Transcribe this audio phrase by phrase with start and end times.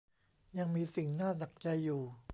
[0.57, 2.01] ยังมีสิ่งน่าหนักใจอยู่